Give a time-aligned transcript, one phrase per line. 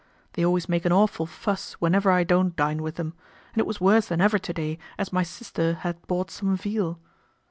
[0.33, 3.13] "They always make an awful fuss whenever I don't dine with them,
[3.53, 6.99] and it was worse than ever to day as my sister had bought some veal."